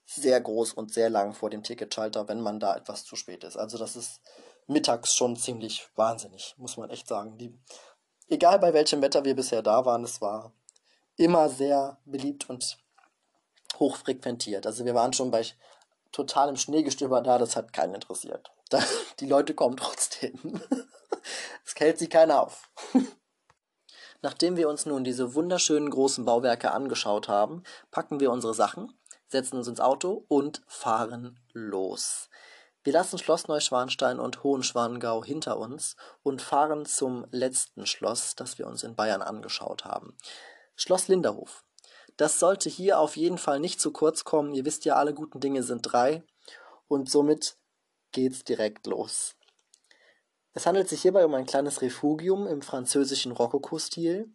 [0.05, 3.57] sehr groß und sehr lang vor dem Ticketschalter, wenn man da etwas zu spät ist.
[3.57, 4.21] Also das ist
[4.65, 7.37] mittags schon ziemlich wahnsinnig, muss man echt sagen.
[7.37, 7.53] Die,
[8.29, 10.53] egal bei welchem Wetter wir bisher da waren, es war
[11.17, 12.77] immer sehr beliebt und
[13.77, 14.65] hochfrequentiert.
[14.65, 15.45] Also wir waren schon bei
[16.11, 18.51] totalem Schneegestöber da, das hat keinen interessiert.
[18.69, 18.83] Da,
[19.21, 20.61] die Leute kommen trotzdem.
[21.65, 22.69] Es hält sich keiner auf.
[24.21, 29.57] Nachdem wir uns nun diese wunderschönen großen Bauwerke angeschaut haben, packen wir unsere Sachen, setzen
[29.57, 32.29] uns ins Auto und fahren los.
[32.83, 38.65] Wir lassen Schloss Neuschwanstein und Hohenschwangau hinter uns und fahren zum letzten Schloss, das wir
[38.65, 40.15] uns in Bayern angeschaut haben.
[40.75, 41.66] Schloss Linderhof.
[42.17, 44.53] Das sollte hier auf jeden Fall nicht zu kurz kommen.
[44.53, 46.23] Ihr wisst ja, alle guten Dinge sind drei.
[46.87, 47.57] Und somit
[48.11, 49.35] geht's direkt los.
[50.53, 54.31] Es handelt sich hierbei um ein kleines Refugium im französischen Rokoko-Stil,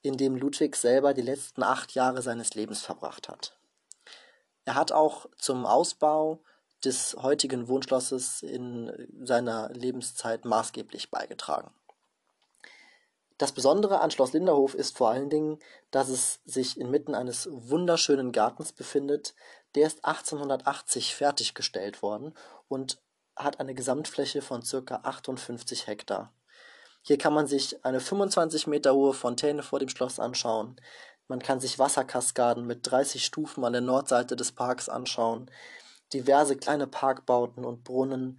[0.00, 3.58] in dem Ludwig selber die letzten acht Jahre seines Lebens verbracht hat.
[4.64, 6.42] Er hat auch zum Ausbau
[6.82, 8.90] des heutigen Wohnschlosses in
[9.22, 11.70] seiner Lebenszeit maßgeblich beigetragen.
[13.40, 18.32] Das Besondere an Schloss Linderhof ist vor allen Dingen, dass es sich inmitten eines wunderschönen
[18.32, 19.34] Gartens befindet.
[19.74, 22.34] Der ist 1880 fertiggestellt worden
[22.68, 23.00] und
[23.34, 25.00] hat eine Gesamtfläche von ca.
[25.04, 26.34] 58 Hektar.
[27.00, 30.78] Hier kann man sich eine 25 Meter hohe Fontäne vor dem Schloss anschauen.
[31.26, 35.50] Man kann sich Wasserkaskaden mit 30 Stufen an der Nordseite des Parks anschauen.
[36.12, 38.38] Diverse kleine Parkbauten und Brunnen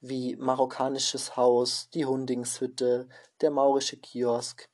[0.00, 3.08] wie Marokkanisches Haus, die Hundingshütte,
[3.40, 4.68] der Maurische Kiosk.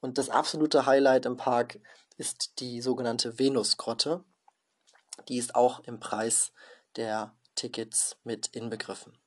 [0.00, 1.80] Und das absolute Highlight im Park
[2.16, 4.24] ist die sogenannte Venusgrotte.
[5.28, 6.52] Die ist auch im Preis
[6.96, 9.18] der Tickets mit inbegriffen.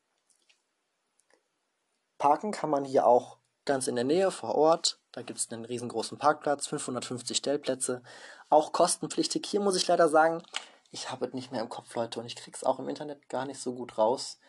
[2.17, 4.99] Parken kann man hier auch ganz in der Nähe vor Ort.
[5.11, 8.03] Da gibt es einen riesengroßen Parkplatz, 550 Stellplätze,
[8.49, 9.45] auch kostenpflichtig.
[9.45, 10.43] Hier muss ich leider sagen,
[10.91, 13.27] ich habe es nicht mehr im Kopf, Leute, und ich kriege es auch im Internet
[13.29, 14.39] gar nicht so gut raus,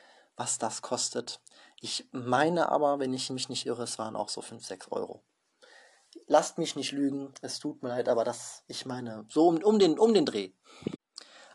[0.43, 1.41] was das kostet.
[1.81, 5.23] Ich meine aber, wenn ich mich nicht irre, es waren auch so 5, 6 Euro.
[6.27, 9.79] Lasst mich nicht lügen, es tut mir leid, aber das, ich meine, so um, um,
[9.79, 10.51] den, um den Dreh.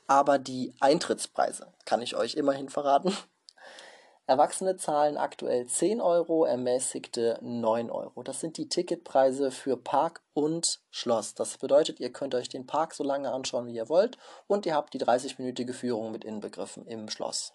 [0.08, 3.14] Aber die Eintrittspreise kann ich euch immerhin verraten.
[4.26, 8.24] Erwachsene zahlen aktuell 10 Euro, ermäßigte 9 Euro.
[8.24, 11.34] Das sind die Ticketpreise für Park und Schloss.
[11.34, 14.76] Das bedeutet, ihr könnt euch den Park so lange anschauen, wie ihr wollt und ihr
[14.76, 17.52] habt die 30-minütige Führung mit inbegriffen im Schloss.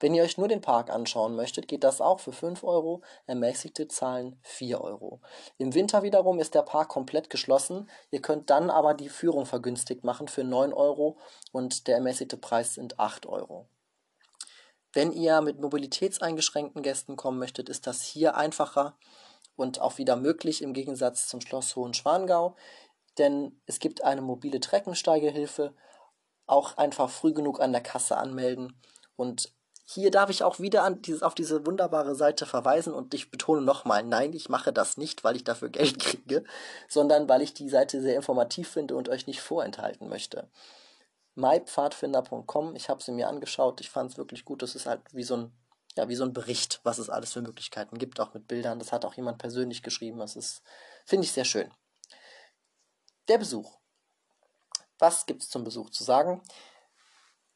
[0.00, 3.86] Wenn ihr euch nur den Park anschauen möchtet, geht das auch für 5 Euro, ermäßigte
[3.86, 5.20] zahlen 4 Euro.
[5.58, 10.02] Im Winter wiederum ist der Park komplett geschlossen, ihr könnt dann aber die Führung vergünstigt
[10.02, 11.18] machen für 9 Euro
[11.52, 13.68] und der ermäßigte Preis sind 8 Euro.
[14.94, 18.96] Wenn ihr mit mobilitätseingeschränkten Gästen kommen möchtet, ist das hier einfacher
[19.54, 22.56] und auch wieder möglich im Gegensatz zum Schloss Hohenschwangau,
[23.18, 25.74] denn es gibt eine mobile Treckensteigehilfe,
[26.46, 28.80] auch einfach früh genug an der Kasse anmelden
[29.14, 29.52] und
[29.92, 33.60] hier darf ich auch wieder an dieses, auf diese wunderbare Seite verweisen und ich betone
[33.60, 36.44] nochmal, nein, ich mache das nicht, weil ich dafür Geld kriege,
[36.88, 40.48] sondern weil ich die Seite sehr informativ finde und euch nicht vorenthalten möchte.
[41.34, 45.24] mypfadfinder.com, ich habe sie mir angeschaut, ich fand es wirklich gut, das ist halt wie
[45.24, 45.52] so ein
[45.96, 48.78] ja, wie so ein Bericht, was es alles für Möglichkeiten gibt, auch mit Bildern.
[48.78, 50.20] Das hat auch jemand persönlich geschrieben.
[50.20, 50.62] Das ist,
[51.04, 51.68] finde ich, sehr schön.
[53.26, 53.76] Der Besuch.
[55.00, 56.42] Was gibt es zum Besuch zu sagen?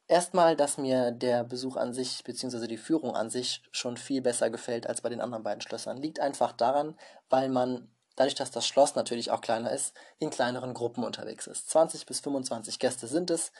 [0.07, 2.67] Erstmal, dass mir der Besuch an sich bzw.
[2.67, 5.97] die Führung an sich schon viel besser gefällt als bei den anderen beiden Schlössern.
[5.97, 6.99] Liegt einfach daran,
[7.31, 11.71] weil man, dadurch, dass das Schloss natürlich auch kleiner ist, in kleineren Gruppen unterwegs ist.
[11.71, 13.51] 20 bis 25 Gäste sind es.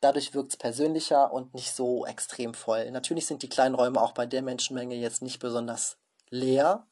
[0.00, 2.88] Dadurch wirkt es persönlicher und nicht so extrem voll.
[2.92, 5.98] Natürlich sind die kleinen Räume auch bei der Menschenmenge jetzt nicht besonders
[6.30, 6.86] leer,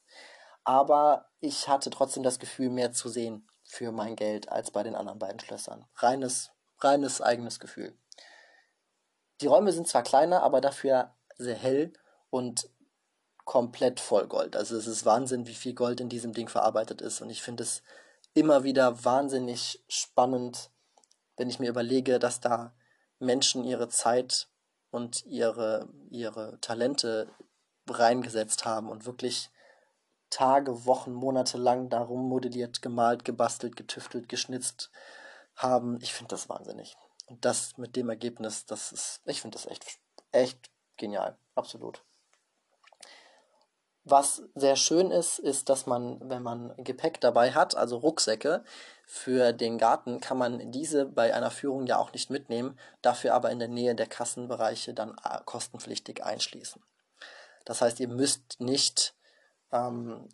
[0.64, 4.96] aber ich hatte trotzdem das Gefühl, mehr zu sehen für mein Geld als bei den
[4.96, 5.84] anderen beiden Schlössern.
[5.94, 7.96] Reines, reines eigenes Gefühl.
[9.40, 11.92] Die Räume sind zwar kleiner, aber dafür sehr hell
[12.30, 12.68] und
[13.44, 14.56] komplett voll Gold.
[14.56, 17.20] Also es ist Wahnsinn, wie viel Gold in diesem Ding verarbeitet ist.
[17.20, 17.82] Und ich finde es
[18.34, 20.70] immer wieder wahnsinnig spannend,
[21.36, 22.74] wenn ich mir überlege, dass da
[23.18, 24.48] Menschen ihre Zeit
[24.90, 27.30] und ihre, ihre Talente
[27.88, 29.50] reingesetzt haben und wirklich
[30.28, 34.90] Tage, Wochen, Monate lang darum modelliert, gemalt, gebastelt, getüftelt, geschnitzt
[35.54, 35.98] haben.
[36.02, 36.96] Ich finde das wahnsinnig.
[37.26, 39.84] Und das mit dem Ergebnis, das ist, ich finde das echt,
[40.32, 41.36] echt genial.
[41.54, 42.02] Absolut.
[44.08, 48.62] Was sehr schön ist, ist, dass man, wenn man Gepäck dabei hat, also Rucksäcke
[49.04, 53.50] für den Garten, kann man diese bei einer Führung ja auch nicht mitnehmen, dafür aber
[53.50, 56.80] in der Nähe der Kassenbereiche dann äh, kostenpflichtig einschließen.
[57.64, 59.16] Das heißt, ihr müsst nicht
[59.72, 60.28] ähm,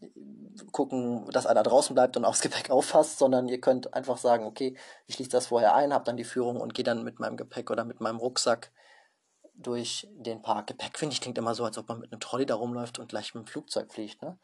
[0.73, 4.77] gucken, dass einer draußen bleibt und aufs Gepäck auffasst, sondern ihr könnt einfach sagen, okay,
[5.07, 7.71] ich schließe das vorher ein, habe dann die Führung und gehe dann mit meinem Gepäck
[7.71, 8.73] oder mit meinem Rucksack
[9.55, 10.69] durch den Park.
[10.69, 13.09] Gepäck, finde ich, klingt immer so, als ob man mit einem Trolley da rumläuft und
[13.09, 14.39] gleich mit dem Flugzeug fliegt, ne?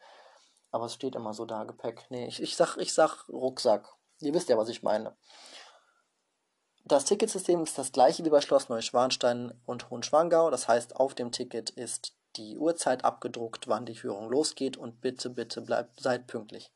[0.71, 2.05] Aber es steht immer so da, Gepäck.
[2.09, 3.87] Nee, ich, ich, sag, ich sag Rucksack.
[4.19, 5.15] Ihr wisst ja, was ich meine.
[6.85, 10.51] Das Ticketsystem ist das gleiche wie bei Schloss Neuschwanstein und Hohenschwangau.
[10.51, 15.29] Das heißt, auf dem Ticket ist die Uhrzeit abgedruckt, wann die Führung losgeht und bitte,
[15.29, 16.71] bitte bleibt, seid pünktlich.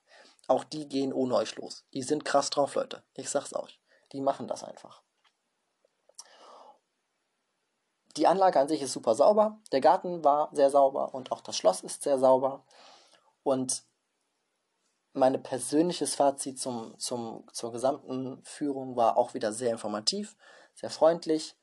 [0.48, 1.86] Auch die gehen ohne euch los.
[1.94, 3.04] Die sind krass drauf, Leute.
[3.16, 3.80] Ich sag's euch.
[4.12, 5.02] Die machen das einfach.
[8.18, 11.58] Die Anlage an sich ist super sauber, der Garten war sehr sauber und auch das
[11.58, 12.64] Schloss ist sehr sauber.
[13.42, 13.84] Und
[15.14, 20.36] mein persönliches Fazit zum, zum, zur gesamten Führung war auch wieder sehr informativ,
[20.76, 21.56] sehr freundlich.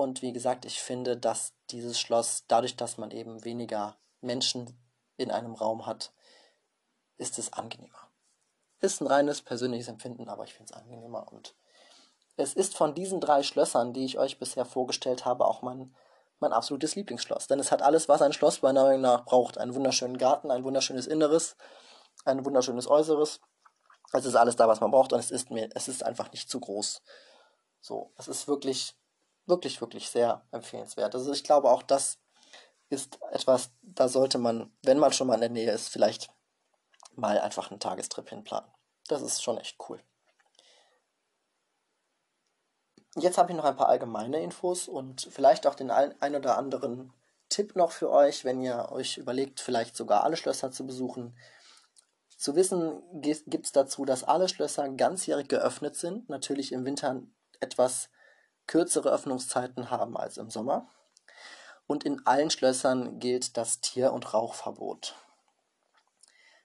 [0.00, 4.82] Und wie gesagt, ich finde, dass dieses Schloss, dadurch, dass man eben weniger Menschen
[5.18, 6.14] in einem Raum hat,
[7.18, 8.08] ist es angenehmer.
[8.78, 11.54] Ist ein reines persönliches Empfinden, aber ich finde es angenehmer und
[12.38, 15.94] es ist von diesen drei Schlössern, die ich euch bisher vorgestellt habe, auch mein,
[16.38, 17.46] mein absolutes Lieblingsschloss.
[17.46, 19.58] Denn es hat alles, was ein Schloss meiner Meinung nach braucht.
[19.58, 21.58] Einen wunderschönen Garten, ein wunderschönes Inneres,
[22.24, 23.42] ein wunderschönes Äußeres.
[24.14, 26.48] Es ist alles da, was man braucht und es ist mir, es ist einfach nicht
[26.48, 27.02] zu groß.
[27.82, 28.96] So, es ist wirklich,
[29.46, 31.14] wirklich, wirklich sehr empfehlenswert.
[31.14, 32.18] Also ich glaube auch, das
[32.88, 36.30] ist etwas, da sollte man, wenn man schon mal in der Nähe ist, vielleicht
[37.14, 38.70] mal einfach einen Tagestrip hinplanen.
[39.08, 40.02] Das ist schon echt cool.
[43.16, 47.12] Jetzt habe ich noch ein paar allgemeine Infos und vielleicht auch den ein oder anderen
[47.48, 51.36] Tipp noch für euch, wenn ihr euch überlegt, vielleicht sogar alle Schlösser zu besuchen.
[52.36, 57.20] Zu wissen gibt es dazu, dass alle Schlösser ganzjährig geöffnet sind, natürlich im Winter
[57.58, 58.08] etwas
[58.70, 60.88] kürzere Öffnungszeiten haben als im Sommer.
[61.88, 65.16] Und in allen Schlössern gilt das Tier- und Rauchverbot.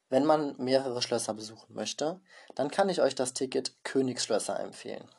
[0.09, 2.21] Wenn man mehrere Schlösser besuchen möchte,
[2.53, 5.09] dann kann ich euch das Ticket Königsschlösser empfehlen.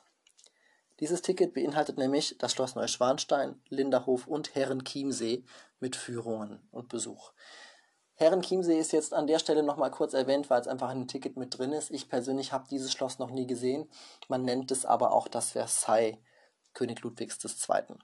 [1.00, 5.44] Dieses Ticket beinhaltet nämlich das Schloss Neuschwanstein, Linderhof und Herrenchiemsee
[5.80, 7.32] mit Führungen und Besuch.
[8.14, 11.58] Herrenchiemsee ist jetzt an der Stelle nochmal kurz erwähnt, weil es einfach ein Ticket mit
[11.58, 11.90] drin ist.
[11.90, 13.90] Ich persönlich habe dieses Schloss noch nie gesehen.
[14.28, 16.18] Man nennt es aber auch das Versailles
[16.76, 17.96] König Ludwigs II.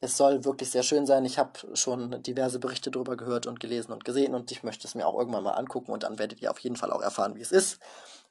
[0.00, 1.24] Es soll wirklich sehr schön sein.
[1.24, 4.96] Ich habe schon diverse Berichte darüber gehört und gelesen und gesehen und ich möchte es
[4.96, 7.40] mir auch irgendwann mal angucken und dann werdet ihr auf jeden Fall auch erfahren, wie
[7.40, 7.78] es ist.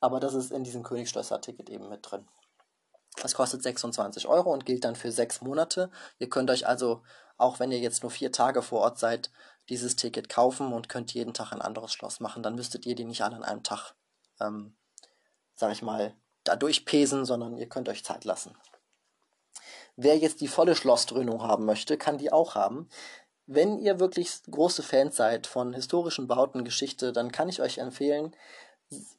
[0.02, 2.28] Aber das ist in diesem Königsschlösser-Ticket eben mit drin.
[3.22, 5.92] Das kostet 26 Euro und gilt dann für sechs Monate.
[6.18, 7.04] Ihr könnt euch also,
[7.38, 9.32] auch wenn ihr jetzt nur vier Tage vor Ort seid,
[9.70, 12.42] dieses Ticket kaufen und könnt jeden Tag ein anderes Schloss machen.
[12.42, 13.94] Dann müsstet ihr die nicht alle an einem Tag,
[14.40, 14.76] ähm,
[15.56, 18.56] sag ich mal, da durchpesen, sondern ihr könnt euch Zeit lassen.
[20.04, 22.90] Wer jetzt die volle Schlossdröhnung haben möchte, kann die auch haben.
[23.46, 28.36] Wenn ihr wirklich große Fans seid von historischen Bauten, Geschichte, dann kann ich euch empfehlen,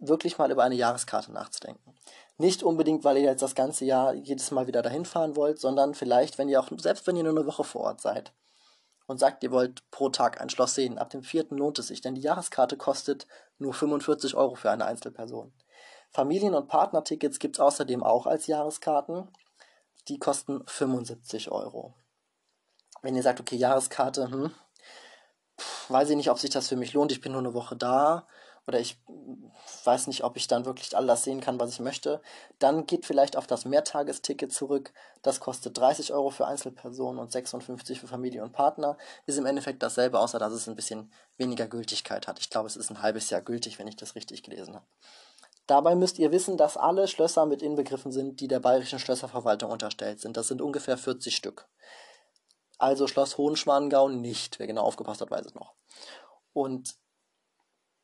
[0.01, 1.95] wirklich mal über eine Jahreskarte nachzudenken.
[2.37, 5.95] Nicht unbedingt, weil ihr jetzt das ganze Jahr jedes Mal wieder dahin fahren wollt, sondern
[5.95, 8.33] vielleicht, wenn ihr auch, selbst wenn ihr nur eine Woche vor Ort seid
[9.07, 12.01] und sagt, ihr wollt pro Tag ein Schloss sehen, ab dem vierten lohnt es sich,
[12.01, 15.53] denn die Jahreskarte kostet nur 45 Euro für eine Einzelperson.
[16.11, 19.29] Familien- und Partnertickets gibt es außerdem auch als Jahreskarten.
[20.09, 21.95] Die kosten 75 Euro.
[23.03, 24.53] Wenn ihr sagt, okay, Jahreskarte, hm,
[25.89, 28.27] weiß ich nicht, ob sich das für mich lohnt, ich bin nur eine Woche da
[28.67, 28.97] oder ich
[29.85, 32.23] weiß nicht, ob ich dann wirklich all das sehen kann, was ich möchte,
[32.61, 34.93] dann geht vielleicht auf das Mehrtagesticket zurück.
[35.23, 38.97] Das kostet 30 Euro für Einzelpersonen und 56 für Familie und Partner.
[39.27, 42.39] Ist im Endeffekt dasselbe, außer dass es ein bisschen weniger Gültigkeit hat.
[42.39, 44.87] Ich glaube, es ist ein halbes Jahr gültig, wenn ich das richtig gelesen habe.
[45.67, 50.21] Dabei müsst ihr wissen, dass alle Schlösser mit inbegriffen sind, die der Bayerischen Schlösserverwaltung unterstellt
[50.21, 50.37] sind.
[50.37, 51.69] Das sind ungefähr 40 Stück.
[52.79, 54.59] Also Schloss Hohenschwangau nicht.
[54.59, 55.75] Wer genau aufgepasst hat, weiß es noch.
[56.53, 56.97] Und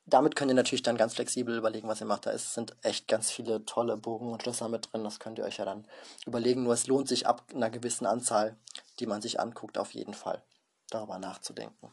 [0.07, 2.27] damit könnt ihr natürlich dann ganz flexibel überlegen, was ihr macht.
[2.27, 5.05] Da ist, sind echt ganz viele tolle Bogen und Schlösser mit drin.
[5.05, 5.87] Das könnt ihr euch ja dann
[6.27, 6.63] überlegen.
[6.63, 8.57] Nur es lohnt sich ab einer gewissen Anzahl,
[9.01, 10.43] die man sich anguckt, auf jeden Fall
[10.91, 11.93] darüber nachzudenken.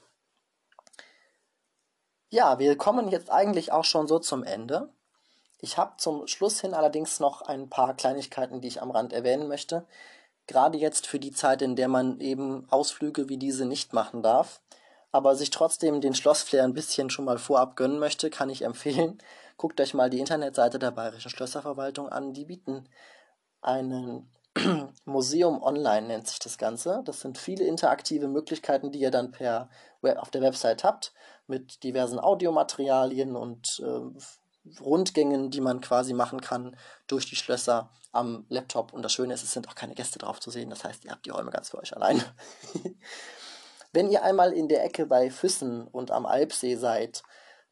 [2.30, 4.94] Ja, wir kommen jetzt eigentlich auch schon so zum Ende.
[5.66, 9.47] Ich habe zum Schluss hin allerdings noch ein paar Kleinigkeiten, die ich am Rand erwähnen
[9.47, 9.84] möchte.
[10.45, 14.61] Gerade jetzt für die Zeit, in der man eben Ausflüge wie diese nicht machen darf,
[15.11, 19.18] aber sich trotzdem den Schlossflair ein bisschen schon mal vorab gönnen möchte, kann ich empfehlen,
[19.57, 22.34] guckt euch mal die Internetseite der Bayerischen Schlösserverwaltung an.
[22.34, 22.88] Die bieten
[23.63, 24.30] ein
[25.05, 27.01] Museum Online nennt sich das Ganze.
[27.05, 29.70] Das sind viele interaktive Möglichkeiten, die ihr dann per
[30.03, 31.11] auf der Website habt,
[31.47, 34.45] mit diversen Audiomaterialien und äh,
[34.80, 36.76] Rundgängen, die man quasi machen kann
[37.07, 38.93] durch die Schlösser am Laptop.
[38.93, 40.70] Und das Schöne ist, es sind auch keine Gäste drauf zu sehen.
[40.70, 42.24] Das heißt, ihr habt die Räume ganz für euch allein.
[43.93, 47.24] Wenn ihr einmal in der Ecke bei Füssen und am Alpsee seid,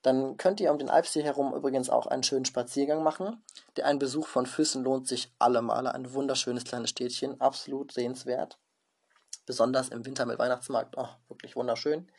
[0.03, 3.43] dann könnt ihr um den Alpsee herum übrigens auch einen schönen Spaziergang machen.
[3.77, 5.87] Der ein Besuch von Füssen lohnt sich allemal.
[5.87, 8.59] Ein wunderschönes kleines Städtchen, absolut sehenswert.
[9.45, 12.09] Besonders im Winter mit Weihnachtsmarkt, oh, wirklich wunderschön.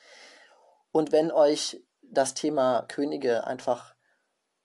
[0.92, 3.93] Und wenn euch das Thema Könige einfach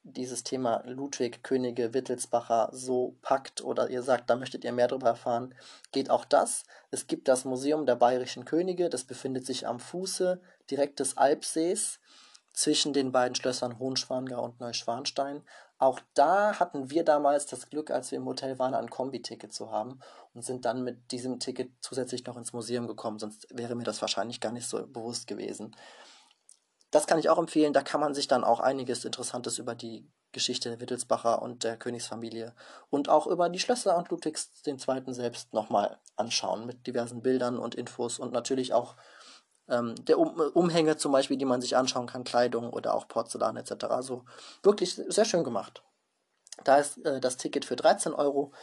[0.04, 5.08] dieses Thema Ludwig, Könige, Wittelsbacher so packt oder ihr sagt, da möchtet ihr mehr darüber
[5.08, 5.54] erfahren,
[5.92, 6.64] geht auch das.
[6.92, 12.00] Es gibt das Museum der bayerischen Könige, das befindet sich am Fuße direkt des Alpsees
[12.54, 15.44] zwischen den beiden Schlössern Hohenschwangau und Neuschwanstein.
[15.78, 19.72] Auch da hatten wir damals das Glück, als wir im Hotel waren, ein Kombi-Ticket zu
[19.72, 20.00] haben
[20.34, 24.02] und sind dann mit diesem Ticket zusätzlich noch ins Museum gekommen, sonst wäre mir das
[24.02, 25.76] wahrscheinlich gar nicht so bewusst gewesen.
[26.92, 30.10] Das kann ich auch empfehlen, da kann man sich dann auch einiges Interessantes über die
[30.32, 32.54] Geschichte der Wittelsbacher und der Königsfamilie
[32.90, 34.78] und auch über die Schlösser und Ludwigs II.
[35.14, 38.96] selbst nochmal anschauen mit diversen Bildern und Infos und natürlich auch
[39.68, 43.58] ähm, der um Umhänge zum Beispiel, die man sich anschauen kann, Kleidung oder auch Porzellan
[43.58, 43.86] etc.
[43.86, 44.26] Also
[44.64, 45.84] wirklich sehr schön gemacht.
[46.64, 48.54] Da ist äh, das Ticket für 13 Euro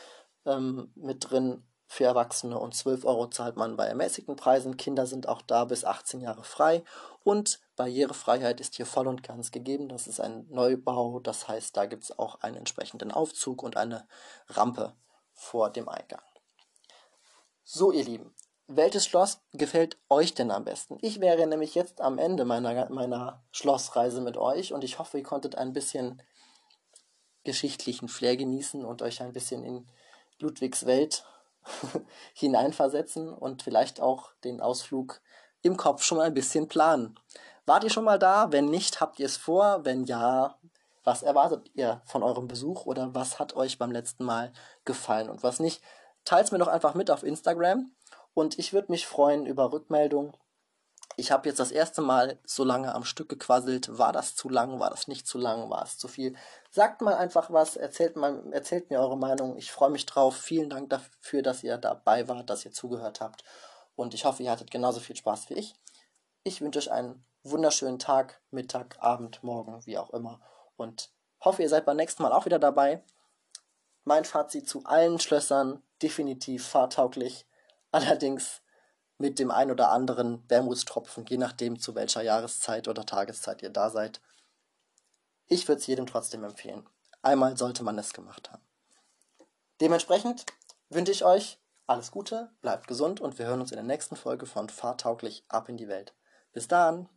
[0.44, 4.76] ähm, mit drin für Erwachsene und 12 Euro zahlt man bei ermäßigten Preisen.
[4.76, 6.82] Kinder sind auch da bis 18 Jahre frei
[7.22, 9.88] und Barrierefreiheit ist hier voll und ganz gegeben.
[9.88, 14.06] Das ist ein Neubau, das heißt, da gibt es auch einen entsprechenden Aufzug und eine
[14.48, 14.94] Rampe
[15.32, 16.22] vor dem Eingang.
[17.62, 18.34] So, ihr Lieben,
[18.68, 20.98] welches Schloss gefällt euch denn am besten?
[21.00, 25.24] Ich wäre nämlich jetzt am Ende meiner, meiner Schlossreise mit euch und ich hoffe, ihr
[25.24, 26.20] konntet ein bisschen
[27.44, 29.86] geschichtlichen Flair genießen und euch ein bisschen in
[30.40, 31.24] Ludwigs Welt
[32.34, 35.20] hineinversetzen und vielleicht auch den Ausflug
[35.62, 37.18] im Kopf schon mal ein bisschen planen.
[37.66, 38.52] Wart ihr schon mal da?
[38.52, 39.84] Wenn nicht, habt ihr es vor?
[39.84, 40.56] Wenn ja,
[41.02, 44.52] was erwartet ihr von eurem Besuch oder was hat euch beim letzten Mal
[44.84, 45.82] gefallen und was nicht?
[46.24, 47.90] Teilt es mir doch einfach mit auf Instagram
[48.34, 50.36] und ich würde mich freuen über Rückmeldungen.
[51.18, 53.98] Ich habe jetzt das erste Mal so lange am Stück gequasselt.
[53.98, 54.80] War das zu lang?
[54.80, 55.70] War das nicht zu lang?
[55.70, 56.36] War es zu viel?
[56.70, 59.56] Sagt mal einfach was, erzählt, mal, erzählt mir eure Meinung.
[59.56, 60.36] Ich freue mich drauf.
[60.36, 63.44] Vielen Dank dafür, dass ihr dabei wart, dass ihr zugehört habt.
[63.94, 65.74] Und ich hoffe, ihr hattet genauso viel Spaß wie ich.
[66.44, 70.40] Ich wünsche euch einen wunderschönen Tag, Mittag, Abend, Morgen, wie auch immer.
[70.76, 71.10] Und
[71.42, 73.02] hoffe, ihr seid beim nächsten Mal auch wieder dabei.
[74.04, 77.46] Mein Fazit zu allen Schlössern definitiv fahrtauglich
[77.90, 78.60] allerdings
[79.18, 83.90] mit dem ein oder anderen Wermutstropfen, je nachdem zu welcher Jahreszeit oder Tageszeit ihr da
[83.90, 84.20] seid.
[85.46, 86.88] Ich würde es jedem trotzdem empfehlen.
[87.22, 88.62] Einmal sollte man es gemacht haben.
[89.80, 90.44] Dementsprechend
[90.88, 94.46] wünsche ich euch alles Gute, bleibt gesund und wir hören uns in der nächsten Folge
[94.46, 96.14] von Fahrtauglich ab in die Welt.
[96.52, 97.08] Bis dann!